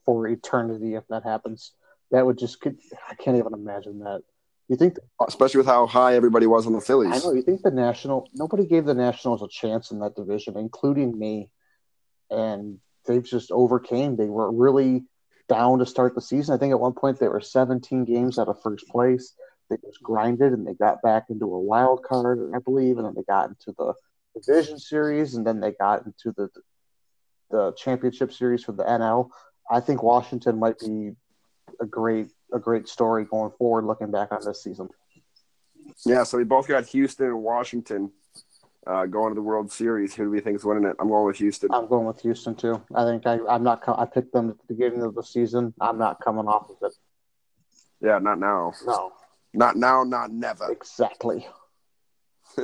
for 0.05 0.27
eternity 0.27 0.95
if 0.95 1.07
that 1.09 1.23
happens. 1.23 1.73
That 2.11 2.25
would 2.25 2.39
just 2.39 2.59
I 2.67 3.15
can't 3.15 3.37
even 3.37 3.53
imagine 3.53 3.99
that. 4.01 4.23
You 4.69 4.77
think, 4.77 4.99
uh, 5.19 5.25
especially 5.27 5.59
with 5.59 5.67
how 5.67 5.87
high 5.87 6.15
everybody 6.15 6.47
was 6.47 6.67
on 6.67 6.75
the 6.75 6.81
Phillies. 6.81 7.25
I 7.25 7.27
know. 7.27 7.33
You 7.33 7.43
think 7.43 7.63
the 7.63 7.71
National? 7.71 8.29
Nobody 8.35 8.67
gave 8.67 8.85
the 8.85 8.95
Nationals 8.95 9.43
a 9.43 9.49
chance 9.49 9.91
in 9.91 10.01
that 10.01 10.15
division, 10.15 10.59
including 10.59 11.19
me, 11.19 11.49
and 12.31 12.79
they've 13.07 13.25
just 13.25 13.51
overcame. 13.51 14.17
They 14.17 14.27
were 14.27 14.53
really 14.53 15.05
down 15.49 15.79
to 15.79 15.87
start 15.87 16.15
the 16.15 16.21
season. 16.21 16.55
I 16.55 16.59
think 16.59 16.73
at 16.73 16.81
one 16.81 16.93
point 16.93 17.19
they 17.19 17.29
were 17.29 17.41
17 17.41 18.05
games 18.05 18.39
out 18.39 18.49
of 18.49 18.61
first 18.63 18.87
place. 18.89 19.33
They 19.71 19.77
just 19.77 20.03
grinded 20.03 20.53
and 20.53 20.67
they 20.67 20.75
got 20.75 21.03
back 21.03 21.25
into 21.31 21.47
a 21.47 21.61
wild 21.61 22.03
card, 22.03 22.53
I 22.55 22.59
believe, 22.59 22.99
and 22.99 23.07
then 23.07 23.15
they 23.15 23.23
got 23.23 23.49
into 23.49 23.75
the 23.77 23.95
division 24.35 24.79
series, 24.79 25.35
and 25.35 25.47
then 25.47 25.61
they 25.61 25.73
got 25.73 26.05
into 26.07 26.33
the 26.37 26.49
the 27.51 27.73
championship 27.73 28.33
series 28.33 28.63
for 28.63 28.73
the 28.73 28.85
NL. 28.85 29.31
I 29.71 29.81
think 29.81 30.03
Washington 30.03 30.59
might 30.59 30.79
be 30.79 31.13
a 31.81 31.87
great 31.87 32.29
a 32.53 32.59
great 32.59 32.89
story 32.89 33.25
going 33.25 33.53
forward, 33.59 33.85
looking 33.85 34.11
back 34.11 34.33
on 34.33 34.41
this 34.45 34.63
season. 34.63 34.89
Yeah, 36.05 36.25
so 36.25 36.39
we 36.39 36.45
both 36.45 36.69
got 36.69 36.87
Houston 36.87 37.27
and 37.27 37.43
Washington 37.43 38.13
uh, 38.87 39.07
going 39.07 39.31
to 39.31 39.35
the 39.35 39.43
World 39.43 39.71
Series. 39.71 40.15
Who 40.15 40.25
do 40.25 40.31
we 40.31 40.41
think 40.41 40.57
is 40.57 40.65
winning 40.65 40.85
it? 40.85 40.97
I'm 40.99 41.09
going 41.09 41.27
with 41.27 41.37
Houston. 41.37 41.71
I'm 41.73 41.87
going 41.89 42.07
with 42.07 42.21
Houston 42.23 42.55
too. 42.55 42.83
I 42.95 43.05
think 43.05 43.27
I, 43.27 43.39
I'm 43.49 43.63
not. 43.63 43.83
I 43.87 44.07
picked 44.07 44.33
them 44.33 44.51
at 44.51 44.59
the 44.59 44.75
beginning 44.75 45.03
of 45.03 45.15
the 45.15 45.23
season. 45.23 45.75
I'm 45.81 45.99
not 45.99 46.21
coming 46.23 46.47
off 46.47 46.71
of 46.71 46.77
it. 46.83 46.95
Yeah, 48.01 48.19
not 48.19 48.39
now. 48.39 48.73
No. 48.87 49.13
Not 49.53 49.77
now. 49.77 50.05
Not 50.05 50.31
never. 50.31 50.71
Exactly. 50.71 51.47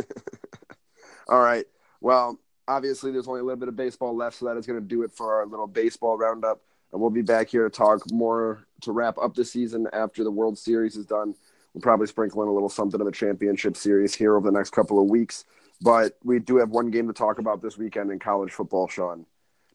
All 1.28 1.40
right. 1.40 1.66
Well, 2.00 2.38
obviously, 2.68 3.10
there's 3.10 3.28
only 3.28 3.40
a 3.40 3.44
little 3.44 3.58
bit 3.58 3.68
of 3.68 3.76
baseball 3.76 4.16
left, 4.16 4.36
so 4.36 4.46
that 4.46 4.56
is 4.56 4.66
going 4.66 4.80
to 4.80 4.86
do 4.86 5.02
it 5.02 5.12
for 5.12 5.34
our 5.34 5.46
little 5.46 5.66
baseball 5.66 6.16
roundup. 6.16 6.60
And 6.94 7.00
we'll 7.00 7.10
be 7.10 7.22
back 7.22 7.48
here 7.48 7.64
to 7.64 7.70
talk 7.70 8.08
more 8.12 8.68
to 8.82 8.92
wrap 8.92 9.18
up 9.18 9.34
the 9.34 9.44
season 9.44 9.88
after 9.92 10.22
the 10.22 10.30
World 10.30 10.56
Series 10.56 10.94
is 10.94 11.04
done. 11.04 11.34
We'll 11.74 11.82
probably 11.82 12.06
sprinkle 12.06 12.40
in 12.44 12.48
a 12.48 12.52
little 12.52 12.68
something 12.68 13.00
of 13.00 13.04
the 13.04 13.12
championship 13.12 13.76
series 13.76 14.14
here 14.14 14.36
over 14.36 14.48
the 14.48 14.56
next 14.56 14.70
couple 14.70 15.02
of 15.02 15.10
weeks. 15.10 15.44
But 15.82 16.16
we 16.22 16.38
do 16.38 16.56
have 16.58 16.70
one 16.70 16.92
game 16.92 17.08
to 17.08 17.12
talk 17.12 17.40
about 17.40 17.60
this 17.60 17.76
weekend 17.76 18.12
in 18.12 18.20
college 18.20 18.52
football, 18.52 18.86
Sean. 18.86 19.26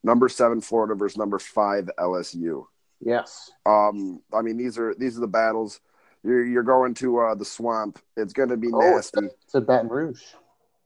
Number 0.01 0.29
seven 0.29 0.61
Florida 0.61 0.95
versus 0.95 1.17
number 1.17 1.39
five 1.39 1.89
LSU. 1.99 2.63
Yes. 3.01 3.51
Um, 3.65 4.21
I 4.33 4.41
mean 4.41 4.55
these 4.55 4.79
are 4.79 4.95
these 4.95 5.17
are 5.17 5.21
the 5.21 5.27
battles. 5.27 5.81
You're 6.23 6.45
you're 6.45 6.63
going 6.63 6.93
to 6.95 7.19
uh, 7.19 7.35
the 7.35 7.43
swamp. 7.43 7.99
It's 8.15 8.31
going 8.31 8.47
to 8.47 8.55
be 8.55 8.69
oh, 8.73 8.79
nasty. 8.79 9.25
It's 9.43 9.55
in 9.55 9.65
Baton 9.65 9.89
Rouge. 9.89 10.23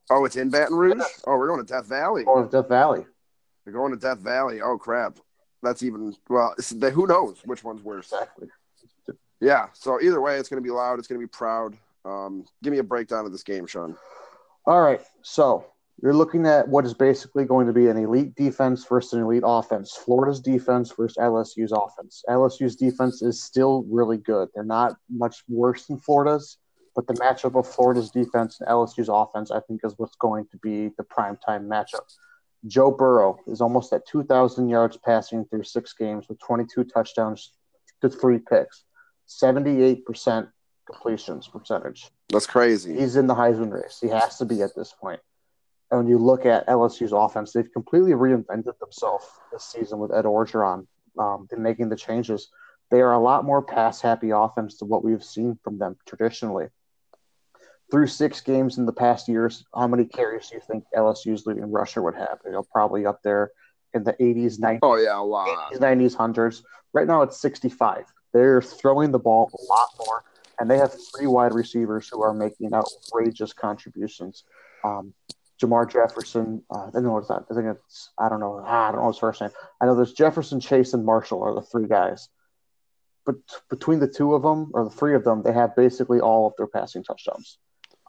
Oh, 0.09 0.25
it's 0.25 0.35
in 0.35 0.49
Baton 0.49 0.75
Rouge. 0.75 1.03
Oh, 1.27 1.37
we're 1.37 1.47
going 1.47 1.63
to 1.63 1.71
Death 1.71 1.85
Valley. 1.85 2.23
Going 2.23 2.49
to 2.49 2.61
Death 2.61 2.69
Valley. 2.69 3.05
We're 3.67 3.73
going 3.73 3.91
to 3.91 3.99
Death 3.99 4.17
Valley. 4.17 4.61
Oh 4.61 4.79
crap 4.79 5.19
that's 5.63 5.83
even 5.83 6.15
well. 6.29 6.55
who 6.93 7.07
knows 7.07 7.41
which 7.45 7.63
one's 7.63 7.83
worse? 7.83 8.11
Exactly. 8.11 8.47
Yeah. 9.39 9.67
So 9.73 9.99
either 10.01 10.21
way, 10.21 10.37
it's 10.37 10.49
going 10.49 10.61
to 10.61 10.65
be 10.65 10.71
loud. 10.71 10.99
It's 10.99 11.07
going 11.07 11.19
to 11.19 11.25
be 11.25 11.31
proud. 11.31 11.75
Um, 12.05 12.45
give 12.61 12.71
me 12.71 12.79
a 12.79 12.83
breakdown 12.83 13.25
of 13.25 13.31
this 13.31 13.43
game, 13.43 13.65
Sean. 13.65 13.97
All 14.65 14.81
right. 14.81 15.01
So 15.21 15.65
you're 16.01 16.13
looking 16.13 16.45
at 16.45 16.67
what 16.67 16.85
is 16.85 16.93
basically 16.93 17.45
going 17.45 17.67
to 17.67 17.73
be 17.73 17.87
an 17.87 17.97
elite 17.97 18.35
defense 18.35 18.85
versus 18.85 19.13
an 19.13 19.21
elite 19.21 19.43
offense. 19.45 19.91
Florida's 19.93 20.39
defense 20.39 20.91
versus 20.97 21.17
LSU's 21.17 21.71
offense. 21.71 22.23
LSU's 22.29 22.75
defense 22.75 23.21
is 23.21 23.41
still 23.41 23.85
really 23.89 24.17
good. 24.17 24.49
They're 24.53 24.63
not 24.63 24.97
much 25.09 25.43
worse 25.47 25.85
than 25.85 25.99
Florida's, 25.99 26.57
but 26.95 27.07
the 27.07 27.13
matchup 27.15 27.57
of 27.57 27.67
Florida's 27.67 28.11
defense 28.11 28.59
and 28.59 28.69
LSU's 28.69 29.09
offense, 29.09 29.51
I 29.51 29.59
think, 29.61 29.81
is 29.83 29.93
what's 29.97 30.15
going 30.15 30.45
to 30.51 30.57
be 30.57 30.89
the 30.97 31.03
prime 31.03 31.37
time 31.37 31.69
matchup. 31.69 32.07
Joe 32.67 32.91
Burrow 32.91 33.37
is 33.47 33.61
almost 33.61 33.91
at 33.93 34.07
2,000 34.07 34.69
yards 34.69 34.97
passing 34.97 35.45
through 35.45 35.63
six 35.63 35.93
games 35.93 36.27
with 36.29 36.39
22 36.39 36.85
touchdowns 36.85 37.51
to 38.01 38.09
three 38.09 38.39
picks, 38.39 38.85
78% 39.27 40.47
completions 40.89 41.47
percentage. 41.47 42.09
That's 42.29 42.47
crazy. 42.47 42.97
He's 42.97 43.15
in 43.15 43.27
the 43.27 43.35
Heisman 43.35 43.71
race. 43.71 43.99
He 44.01 44.09
has 44.09 44.37
to 44.37 44.45
be 44.45 44.61
at 44.61 44.75
this 44.75 44.93
point. 44.99 45.19
And 45.91 45.99
when 45.99 46.07
you 46.07 46.17
look 46.17 46.45
at 46.45 46.67
LSU's 46.67 47.11
offense, 47.11 47.53
they've 47.53 47.71
completely 47.71 48.11
reinvented 48.11 48.79
themselves 48.79 49.25
this 49.51 49.65
season 49.65 49.99
with 49.99 50.13
Ed 50.13 50.25
Orgeron 50.25 50.87
um, 51.19 51.47
in 51.51 51.61
making 51.61 51.89
the 51.89 51.95
changes. 51.95 52.49
They 52.89 53.01
are 53.01 53.13
a 53.13 53.19
lot 53.19 53.45
more 53.45 53.61
pass 53.61 54.01
happy 54.01 54.31
offense 54.31 54.77
than 54.77 54.87
what 54.87 55.03
we've 55.03 55.23
seen 55.23 55.59
from 55.63 55.77
them 55.77 55.97
traditionally 56.07 56.67
through 57.93 58.07
six 58.07 58.41
games 58.41 58.79
in 58.79 58.87
the 58.87 58.91
past 58.91 59.27
years, 59.27 59.65
how 59.75 59.85
many 59.85 60.03
carries 60.03 60.49
do 60.49 60.55
you 60.55 60.61
think 60.65 60.83
LSU's 60.97 61.45
leading 61.45 61.69
rusher 61.69 62.01
would 62.01 62.15
have? 62.15 62.39
You 62.43 62.53
know, 62.53 62.63
probably 62.73 63.05
up 63.05 63.21
there 63.21 63.51
in 63.93 64.03
the 64.03 64.13
80s, 64.13 64.59
90s. 64.59 64.79
Oh, 64.81 64.95
yeah, 64.95 65.15
a 65.15 65.21
lot. 65.21 65.71
80s, 65.71 65.77
90s, 65.77 66.15
100s. 66.15 66.63
Right 66.93 67.05
now 67.05 67.21
it's 67.21 67.39
65. 67.39 68.05
They're 68.33 68.63
throwing 68.63 69.11
the 69.11 69.19
ball 69.19 69.51
a 69.53 69.71
lot 69.71 69.89
more, 70.07 70.23
and 70.59 70.71
they 70.71 70.79
have 70.79 70.91
three 71.15 71.27
wide 71.27 71.53
receivers 71.53 72.09
who 72.11 72.23
are 72.23 72.33
making 72.33 72.71
outrageous 72.73 73.53
contributions. 73.53 74.43
Um, 74.83 75.13
Jermar 75.61 75.87
Jefferson, 75.87 76.63
uh, 76.71 76.89
I 76.95 76.99
know 76.99 77.11
what's 77.11 77.27
that. 77.27 77.45
I 77.51 77.53
think 77.53 77.77
it's 77.77 78.09
I 78.17 78.27
don't 78.27 78.39
know. 78.39 78.63
I 78.65 78.91
don't 78.91 79.01
know 79.01 79.07
his 79.09 79.19
first 79.19 79.39
name. 79.39 79.51
I 79.79 79.85
know 79.85 79.93
there's 79.93 80.13
Jefferson, 80.13 80.59
Chase, 80.59 80.95
and 80.95 81.05
Marshall 81.05 81.43
are 81.43 81.53
the 81.53 81.61
three 81.61 81.87
guys. 81.87 82.27
But 83.23 83.35
between 83.69 83.99
the 83.99 84.07
two 84.07 84.33
of 84.33 84.41
them 84.41 84.71
or 84.73 84.83
the 84.83 84.89
three 84.89 85.13
of 85.13 85.23
them, 85.23 85.43
they 85.43 85.53
have 85.53 85.75
basically 85.75 86.19
all 86.19 86.47
of 86.47 86.53
their 86.57 86.65
passing 86.65 87.03
touchdowns. 87.03 87.59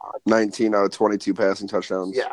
Uh, 0.04 0.18
19 0.26 0.74
out 0.74 0.84
of 0.84 0.90
22 0.90 1.34
passing 1.34 1.68
touchdowns. 1.68 2.16
Yeah. 2.16 2.32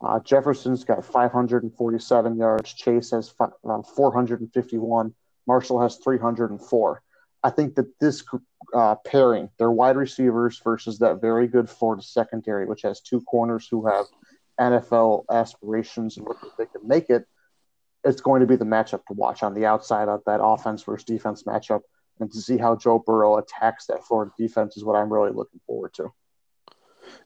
Uh, 0.00 0.20
Jefferson's 0.20 0.84
got 0.84 1.04
547 1.04 2.36
yards. 2.36 2.72
Chase 2.74 3.10
has 3.12 3.32
uh, 3.40 3.82
451. 3.82 5.14
Marshall 5.46 5.80
has 5.80 5.96
304. 5.96 7.02
I 7.42 7.50
think 7.50 7.74
that 7.74 7.98
this 8.00 8.24
uh, 8.74 8.96
pairing, 9.06 9.50
their 9.58 9.70
wide 9.70 9.96
receivers 9.96 10.60
versus 10.64 10.98
that 10.98 11.20
very 11.20 11.46
good 11.46 11.68
Florida 11.68 12.02
secondary, 12.02 12.66
which 12.66 12.82
has 12.82 13.00
two 13.00 13.20
corners 13.22 13.68
who 13.70 13.86
have 13.86 14.06
NFL 14.60 15.24
aspirations 15.30 16.16
and 16.16 16.26
look 16.26 16.42
like 16.42 16.56
they 16.56 16.66
can 16.66 16.86
make 16.86 17.10
it, 17.10 17.26
it's 18.04 18.20
going 18.20 18.40
to 18.40 18.46
be 18.46 18.56
the 18.56 18.64
matchup 18.64 19.04
to 19.06 19.14
watch 19.14 19.42
on 19.42 19.54
the 19.54 19.66
outside 19.66 20.08
of 20.08 20.22
that 20.26 20.42
offense 20.42 20.82
versus 20.82 21.04
defense 21.04 21.44
matchup. 21.44 21.80
And 22.20 22.30
to 22.30 22.40
see 22.40 22.58
how 22.58 22.76
Joe 22.76 23.02
Burrow 23.04 23.38
attacks 23.38 23.86
that 23.86 24.04
Florida 24.04 24.30
defense 24.38 24.76
is 24.76 24.84
what 24.84 24.94
I'm 24.94 25.12
really 25.12 25.32
looking 25.32 25.60
forward 25.66 25.94
to. 25.94 26.12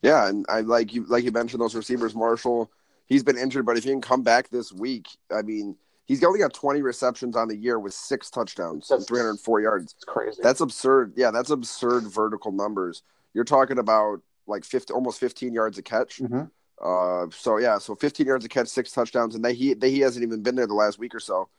Yeah, 0.02 0.28
and 0.28 0.44
I 0.48 0.60
like 0.60 0.94
you 0.94 1.04
like 1.04 1.24
you 1.24 1.32
mentioned 1.32 1.60
those 1.60 1.74
receivers, 1.74 2.14
Marshall. 2.14 2.70
He's 3.06 3.22
been 3.22 3.38
injured, 3.38 3.64
but 3.64 3.76
if 3.78 3.84
he 3.84 3.90
can 3.90 4.02
come 4.02 4.22
back 4.22 4.50
this 4.50 4.72
week, 4.72 5.08
I 5.34 5.42
mean– 5.42 5.76
He's 6.08 6.24
only 6.24 6.38
got 6.38 6.54
20 6.54 6.80
receptions 6.80 7.36
on 7.36 7.48
the 7.48 7.56
year 7.56 7.78
with 7.78 7.92
six 7.92 8.30
touchdowns 8.30 8.90
and 8.90 9.06
304 9.06 9.60
yards. 9.60 9.92
It's 9.94 10.04
crazy. 10.04 10.40
That's 10.42 10.62
absurd. 10.62 11.12
Yeah, 11.16 11.30
that's 11.30 11.50
absurd 11.50 12.04
vertical 12.04 12.50
numbers. 12.50 13.02
You're 13.34 13.44
talking 13.44 13.78
about 13.78 14.22
like 14.46 14.64
50, 14.64 14.94
almost 14.94 15.20
15 15.20 15.52
yards 15.52 15.76
a 15.76 15.82
catch. 15.82 16.16
Mm-hmm. 16.16 16.44
Uh, 16.82 17.26
so 17.30 17.58
yeah, 17.58 17.76
so 17.76 17.94
15 17.94 18.26
yards 18.26 18.46
a 18.46 18.48
catch, 18.48 18.68
six 18.68 18.90
touchdowns, 18.90 19.34
and 19.34 19.44
they, 19.44 19.52
he 19.52 19.74
they, 19.74 19.90
he 19.90 20.00
hasn't 20.00 20.22
even 20.22 20.42
been 20.42 20.54
there 20.54 20.66
the 20.66 20.72
last 20.72 20.98
week 20.98 21.14
or 21.14 21.20
so. 21.20 21.50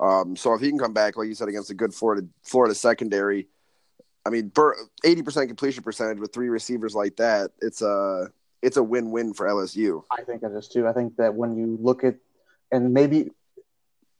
Um, 0.00 0.34
so 0.34 0.54
if 0.54 0.62
he 0.62 0.70
can 0.70 0.78
come 0.78 0.94
back, 0.94 1.18
like 1.18 1.28
you 1.28 1.34
said, 1.34 1.48
against 1.48 1.68
a 1.68 1.74
good 1.74 1.92
Florida 1.92 2.26
Florida 2.42 2.74
secondary, 2.74 3.48
I 4.24 4.30
mean, 4.30 4.52
eighty 5.04 5.22
percent 5.22 5.48
completion 5.48 5.82
percentage 5.82 6.18
with 6.18 6.32
three 6.32 6.48
receivers 6.48 6.94
like 6.94 7.16
that, 7.16 7.50
it's 7.60 7.82
a 7.82 8.28
it's 8.62 8.76
a 8.76 8.82
win 8.82 9.10
win 9.10 9.34
for 9.34 9.46
LSU. 9.46 10.04
I 10.10 10.22
think 10.22 10.42
it 10.42 10.52
is 10.52 10.68
too. 10.68 10.86
I 10.86 10.92
think 10.92 11.16
that 11.16 11.34
when 11.34 11.56
you 11.56 11.78
look 11.80 12.04
at 12.04 12.16
and 12.72 12.92
maybe 12.92 13.30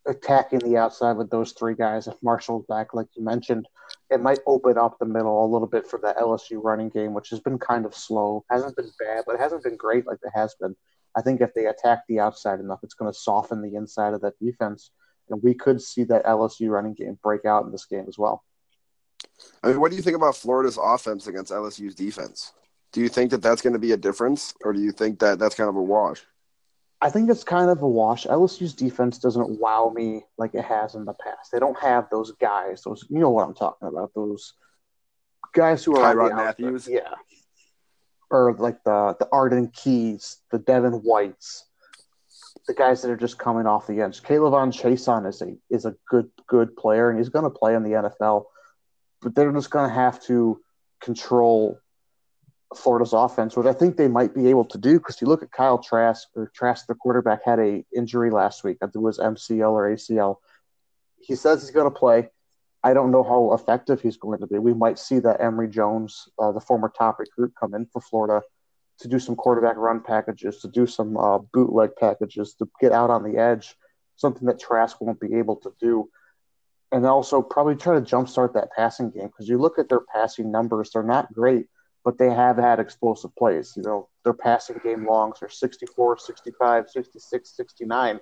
attacking 0.06 0.60
the 0.60 0.76
outside 0.76 1.16
with 1.16 1.30
those 1.30 1.52
three 1.52 1.74
guys. 1.74 2.06
If 2.06 2.14
Marshall's 2.22 2.64
back, 2.66 2.94
like 2.94 3.06
you 3.14 3.24
mentioned, 3.24 3.66
it 4.10 4.20
might 4.20 4.38
open 4.46 4.78
up 4.78 4.98
the 4.98 5.06
middle 5.06 5.44
a 5.44 5.48
little 5.50 5.68
bit 5.68 5.86
for 5.86 5.98
the 5.98 6.14
LSU 6.20 6.62
running 6.62 6.88
game, 6.88 7.14
which 7.14 7.30
has 7.30 7.40
been 7.40 7.58
kind 7.58 7.84
of 7.84 7.94
slow. 7.94 8.44
Hasn't 8.50 8.76
been 8.76 8.90
bad, 8.98 9.24
but 9.26 9.34
it 9.34 9.40
hasn't 9.40 9.62
been 9.62 9.76
great 9.76 10.06
like 10.06 10.18
it 10.22 10.32
has 10.34 10.54
been. 10.60 10.74
I 11.16 11.22
think 11.22 11.40
if 11.40 11.52
they 11.54 11.66
attack 11.66 12.00
the 12.08 12.20
outside 12.20 12.60
enough, 12.60 12.80
it's 12.82 12.94
going 12.94 13.12
to 13.12 13.18
soften 13.18 13.62
the 13.62 13.74
inside 13.74 14.14
of 14.14 14.20
that 14.22 14.38
defense, 14.38 14.90
and 15.28 15.42
we 15.42 15.54
could 15.54 15.82
see 15.82 16.04
that 16.04 16.24
LSU 16.24 16.70
running 16.70 16.94
game 16.94 17.18
break 17.22 17.44
out 17.44 17.64
in 17.64 17.72
this 17.72 17.86
game 17.86 18.06
as 18.08 18.18
well. 18.18 18.44
I 19.62 19.68
mean, 19.68 19.80
what 19.80 19.90
do 19.90 19.96
you 19.96 20.02
think 20.02 20.16
about 20.16 20.36
Florida's 20.36 20.78
offense 20.80 21.26
against 21.26 21.52
LSU's 21.52 21.94
defense? 21.94 22.52
Do 22.92 23.00
you 23.00 23.08
think 23.08 23.30
that 23.30 23.42
that's 23.42 23.62
going 23.62 23.74
to 23.74 23.78
be 23.78 23.92
a 23.92 23.96
difference, 23.96 24.54
or 24.64 24.72
do 24.72 24.80
you 24.80 24.92
think 24.92 25.20
that 25.20 25.38
that's 25.38 25.54
kind 25.54 25.68
of 25.68 25.76
a 25.76 25.82
wash? 25.82 26.22
I 27.02 27.08
think 27.08 27.30
it's 27.30 27.44
kind 27.44 27.70
of 27.70 27.80
a 27.82 27.88
wash. 27.88 28.26
LSU's 28.26 28.74
defense 28.74 29.18
doesn't 29.18 29.58
wow 29.60 29.92
me 29.94 30.22
like 30.36 30.54
it 30.54 30.64
has 30.64 30.94
in 30.94 31.04
the 31.04 31.14
past. 31.14 31.50
They 31.52 31.58
don't 31.58 31.78
have 31.78 32.08
those 32.10 32.32
guys. 32.32 32.82
Those 32.82 33.04
you 33.08 33.18
know 33.18 33.30
what 33.30 33.46
I'm 33.46 33.54
talking 33.54 33.88
about. 33.88 34.12
Those 34.14 34.54
guys 35.54 35.82
who 35.82 35.96
are 35.96 36.14
Tyrann 36.14 36.36
Mathieu, 36.36 36.78
yeah, 36.88 37.14
or 38.30 38.54
like 38.54 38.82
the 38.84 39.16
the 39.18 39.28
Arden 39.32 39.68
Keys, 39.68 40.38
the 40.50 40.58
Devin 40.58 40.92
Whites, 40.92 41.66
the 42.66 42.74
guys 42.74 43.00
that 43.02 43.10
are 43.10 43.16
just 43.16 43.38
coming 43.38 43.66
off 43.66 43.86
the 43.86 44.00
edge. 44.02 44.22
K'Lavon 44.22 44.70
Chaisson 44.72 45.26
is 45.26 45.40
a 45.40 45.56
is 45.70 45.86
a 45.86 45.94
good 46.08 46.30
good 46.46 46.76
player, 46.76 47.08
and 47.08 47.18
he's 47.18 47.30
going 47.30 47.44
to 47.44 47.50
play 47.50 47.74
in 47.74 47.82
the 47.82 47.90
NFL. 47.90 48.44
But 49.22 49.34
they're 49.34 49.52
just 49.52 49.70
going 49.70 49.88
to 49.88 49.94
have 49.94 50.22
to 50.24 50.60
control 51.00 51.78
Florida's 52.74 53.12
offense, 53.12 53.56
which 53.56 53.66
I 53.66 53.72
think 53.72 53.96
they 53.96 54.08
might 54.08 54.34
be 54.34 54.48
able 54.48 54.64
to 54.66 54.78
do 54.78 54.98
because 54.98 55.20
you 55.20 55.26
look 55.26 55.42
at 55.42 55.50
Kyle 55.50 55.78
Trask, 55.78 56.28
or 56.36 56.50
Trask, 56.54 56.86
the 56.86 56.94
quarterback, 56.94 57.40
had 57.44 57.58
a 57.58 57.84
injury 57.94 58.30
last 58.30 58.62
week. 58.64 58.78
I 58.80 58.86
think 58.86 58.96
it 58.96 59.00
was 59.00 59.18
MCL 59.18 59.70
or 59.70 59.90
ACL. 59.90 60.36
He 61.20 61.34
says 61.34 61.62
he's 61.62 61.70
going 61.70 61.90
to 61.92 61.98
play. 61.98 62.28
I 62.82 62.94
don't 62.94 63.10
know 63.10 63.22
how 63.22 63.52
effective 63.52 64.00
he's 64.00 64.16
going 64.16 64.40
to 64.40 64.46
be. 64.46 64.58
We 64.58 64.72
might 64.72 64.98
see 64.98 65.18
that 65.18 65.40
Emory 65.40 65.68
Jones, 65.68 66.28
uh, 66.38 66.52
the 66.52 66.60
former 66.60 66.90
top 66.96 67.18
recruit, 67.18 67.52
come 67.58 67.74
in 67.74 67.86
for 67.86 68.00
Florida 68.00 68.42
to 69.00 69.08
do 69.08 69.18
some 69.18 69.34
quarterback 69.34 69.76
run 69.76 70.00
packages, 70.00 70.60
to 70.60 70.68
do 70.68 70.86
some 70.86 71.16
uh, 71.16 71.38
bootleg 71.52 71.90
packages, 71.98 72.54
to 72.54 72.68
get 72.80 72.92
out 72.92 73.10
on 73.10 73.22
the 73.22 73.38
edge, 73.38 73.74
something 74.16 74.46
that 74.46 74.60
Trask 74.60 75.00
won't 75.00 75.20
be 75.20 75.34
able 75.34 75.56
to 75.56 75.72
do. 75.80 76.08
And 76.92 77.06
also 77.06 77.40
probably 77.40 77.76
try 77.76 77.94
to 77.94 78.00
jumpstart 78.00 78.54
that 78.54 78.72
passing 78.76 79.10
game 79.10 79.28
because 79.28 79.48
you 79.48 79.58
look 79.58 79.78
at 79.78 79.88
their 79.88 80.00
passing 80.00 80.50
numbers, 80.50 80.90
they're 80.92 81.02
not 81.02 81.32
great– 81.32 81.66
but 82.04 82.18
they 82.18 82.30
have 82.30 82.56
had 82.56 82.80
explosive 82.80 83.34
plays. 83.36 83.74
You 83.76 83.82
know, 83.82 84.08
their 84.24 84.32
passing 84.32 84.80
game 84.82 85.06
longs 85.06 85.38
are 85.42 85.48
64, 85.48 86.18
65, 86.18 86.88
66, 86.88 87.56
69. 87.56 88.20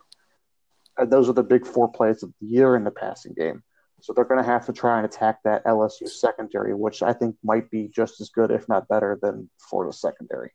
And 0.96 1.12
those 1.12 1.28
are 1.28 1.32
the 1.32 1.44
big 1.44 1.66
four 1.66 1.88
plays 1.88 2.22
of 2.22 2.32
the 2.40 2.46
year 2.46 2.74
in 2.74 2.84
the 2.84 2.90
passing 2.90 3.34
game. 3.34 3.62
So 4.00 4.12
they're 4.12 4.24
going 4.24 4.42
to 4.42 4.48
have 4.48 4.66
to 4.66 4.72
try 4.72 4.96
and 4.96 5.06
attack 5.06 5.42
that 5.44 5.64
LSU 5.64 6.08
secondary, 6.08 6.74
which 6.74 7.02
I 7.02 7.12
think 7.12 7.36
might 7.42 7.70
be 7.70 7.88
just 7.88 8.20
as 8.20 8.30
good, 8.30 8.50
if 8.50 8.68
not 8.68 8.88
better, 8.88 9.18
than 9.20 9.50
Florida 9.58 9.92
secondary. 9.92 10.52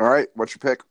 All 0.00 0.08
right, 0.08 0.28
what's 0.34 0.54
your 0.54 0.58
pick? 0.58 0.82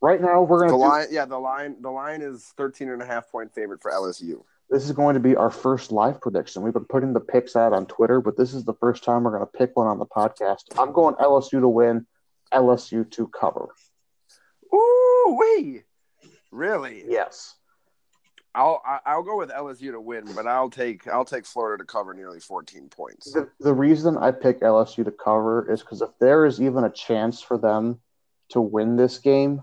Right 0.00 0.20
now, 0.20 0.42
we're 0.42 0.58
going 0.58 0.70
to 0.70 0.72
the 0.72 0.78
line. 0.78 1.06
Yeah, 1.10 1.24
the 1.24 1.38
line. 1.38 1.76
The 1.80 1.90
line 1.90 2.22
is 2.22 2.52
13 2.56 2.88
and 2.88 3.02
a 3.02 3.06
half 3.06 3.30
point 3.30 3.52
favorite 3.54 3.82
for 3.82 3.90
LSU. 3.90 4.42
This 4.70 4.84
is 4.84 4.92
going 4.92 5.14
to 5.14 5.20
be 5.20 5.34
our 5.34 5.50
first 5.50 5.90
live 5.90 6.20
prediction. 6.20 6.62
We've 6.62 6.72
been 6.72 6.84
putting 6.84 7.12
the 7.12 7.20
picks 7.20 7.56
out 7.56 7.72
on 7.72 7.86
Twitter, 7.86 8.20
but 8.20 8.36
this 8.36 8.54
is 8.54 8.64
the 8.64 8.74
first 8.74 9.02
time 9.02 9.24
we're 9.24 9.36
going 9.36 9.42
to 9.42 9.58
pick 9.58 9.76
one 9.76 9.88
on 9.88 9.98
the 9.98 10.06
podcast. 10.06 10.62
I'm 10.78 10.92
going 10.92 11.16
LSU 11.16 11.60
to 11.60 11.68
win, 11.68 12.06
LSU 12.52 13.10
to 13.10 13.26
cover. 13.28 13.68
Ooh, 14.72 15.38
wait. 15.40 15.82
Really? 16.52 17.02
Yes. 17.08 17.56
I'll 18.54 18.82
I'll 19.06 19.22
go 19.22 19.38
with 19.38 19.50
LSU 19.50 19.92
to 19.92 20.00
win, 20.00 20.24
but 20.34 20.46
I'll 20.46 20.70
take 20.70 21.06
I'll 21.06 21.24
take 21.24 21.46
Florida 21.46 21.82
to 21.82 21.86
cover 21.86 22.14
nearly 22.14 22.40
14 22.40 22.88
points. 22.88 23.32
The, 23.32 23.48
the 23.60 23.72
reason 23.72 24.16
I 24.16 24.32
pick 24.32 24.60
LSU 24.60 25.04
to 25.04 25.12
cover 25.12 25.70
is 25.70 25.82
because 25.82 26.02
if 26.02 26.10
there 26.18 26.46
is 26.46 26.60
even 26.60 26.82
a 26.82 26.90
chance 26.90 27.40
for 27.40 27.58
them 27.58 28.00
to 28.48 28.60
win 28.60 28.96
this 28.96 29.18
game, 29.18 29.62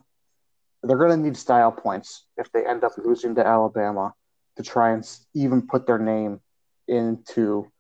they're 0.83 0.97
going 0.97 1.11
to 1.11 1.17
need 1.17 1.35
style 1.35 1.71
points 1.71 2.25
if 2.37 2.49
they 2.53 2.65
end 2.65 2.85
up 2.85 2.93
losing 2.97 3.35
to 3.35 3.45
Alabama 3.45 4.13
to 4.57 4.63
try 4.63 4.91
and 4.91 5.07
even 5.33 5.61
put 5.61 5.87
their 5.87 5.99
name 5.99 6.41
into 6.87 7.71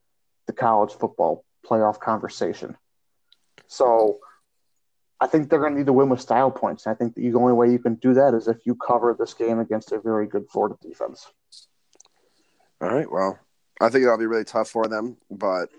the 0.45 0.53
college 0.53 0.93
football 0.93 1.43
playoff 1.65 1.99
conversation. 1.99 2.77
So 3.67 4.19
I 5.19 5.27
think 5.27 5.49
they're 5.49 5.59
going 5.59 5.73
to 5.73 5.79
need 5.79 5.87
to 5.87 5.93
win 5.93 6.09
with 6.09 6.21
style 6.21 6.51
points. 6.51 6.85
And 6.85 6.93
I 6.93 6.97
think 6.97 7.15
the 7.15 7.33
only 7.33 7.53
way 7.53 7.71
you 7.71 7.79
can 7.79 7.95
do 7.95 8.13
that 8.13 8.33
is 8.33 8.47
if 8.47 8.65
you 8.65 8.75
cover 8.75 9.15
this 9.17 9.33
game 9.33 9.59
against 9.59 9.91
a 9.91 9.99
very 9.99 10.27
good 10.27 10.47
Florida 10.49 10.75
defense. 10.81 11.27
All 12.79 12.89
right. 12.89 13.11
Well, 13.11 13.39
I 13.81 13.89
think 13.89 14.03
that'll 14.03 14.19
be 14.19 14.27
really 14.27 14.43
tough 14.43 14.69
for 14.69 14.87
them, 14.87 15.17
but 15.29 15.69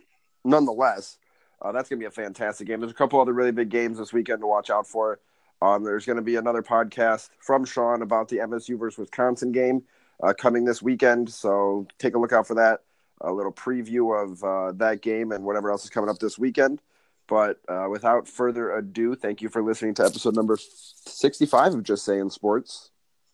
nonetheless, 0.44 1.18
uh, 1.62 1.72
that's 1.72 1.88
going 1.88 1.98
to 1.98 2.02
be 2.02 2.08
a 2.08 2.10
fantastic 2.10 2.66
game. 2.66 2.80
There's 2.80 2.92
a 2.92 2.94
couple 2.94 3.20
other 3.20 3.32
really 3.32 3.50
big 3.50 3.68
games 3.68 3.98
this 3.98 4.12
weekend 4.12 4.40
to 4.40 4.46
watch 4.46 4.70
out 4.70 4.86
for. 4.86 5.18
Um, 5.60 5.82
there's 5.82 6.06
going 6.06 6.16
to 6.16 6.22
be 6.22 6.36
another 6.36 6.62
podcast 6.62 7.30
from 7.40 7.64
Sean 7.64 8.02
about 8.02 8.28
the 8.28 8.36
MSU 8.36 8.78
versus 8.78 8.98
Wisconsin 8.98 9.50
game 9.50 9.82
uh, 10.22 10.32
coming 10.32 10.64
this 10.64 10.82
weekend. 10.82 11.30
So 11.30 11.87
take 11.98 12.14
a 12.14 12.18
look 12.18 12.32
out 12.32 12.46
for 12.46 12.54
that. 12.54 12.80
A 13.20 13.32
little 13.32 13.52
preview 13.52 14.22
of 14.22 14.44
uh, 14.44 14.72
that 14.78 15.02
game 15.02 15.32
and 15.32 15.44
whatever 15.44 15.70
else 15.70 15.84
is 15.84 15.90
coming 15.90 16.10
up 16.10 16.18
this 16.18 16.38
weekend. 16.38 16.80
But 17.26 17.60
uh, 17.68 17.88
without 17.90 18.26
further 18.26 18.76
ado, 18.76 19.14
thank 19.14 19.42
you 19.42 19.48
for 19.48 19.62
listening 19.62 19.94
to 19.94 20.04
episode 20.04 20.34
number 20.34 20.56
65 20.56 21.75
of 21.75 21.82
Just 21.82 22.04
Saying 22.04 22.30
Sports. 22.30 22.90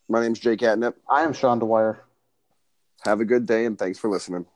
My 0.08 0.20
name 0.20 0.32
is 0.32 0.40
Jake 0.40 0.60
Catnip. 0.60 0.96
I 1.08 1.22
am 1.22 1.32
Sean 1.32 1.58
Dwyer. 1.58 2.02
Have 3.04 3.20
a 3.20 3.24
good 3.24 3.46
day 3.46 3.66
and 3.66 3.78
thanks 3.78 3.98
for 3.98 4.08
listening. 4.10 4.46